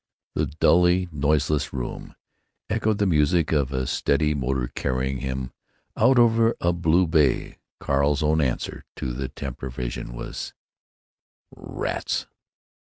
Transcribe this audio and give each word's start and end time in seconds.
The 0.33 0.47
dully 0.47 1.07
noiseless 1.11 1.71
room 1.73 2.15
echoed 2.71 2.97
the 2.97 3.05
music 3.05 3.51
of 3.51 3.71
a 3.71 3.85
steady 3.85 4.33
motor 4.33 4.67
carrying 4.73 5.19
him 5.19 5.51
out 5.95 6.17
over 6.17 6.55
a 6.59 6.73
blue 6.73 7.05
bay. 7.05 7.59
Carl's 7.79 8.23
own 8.23 8.41
answer 8.41 8.83
to 8.95 9.13
the 9.13 9.27
tempter 9.27 9.69
vision 9.69 10.15
was: 10.15 10.55
"Rats! 11.55 12.25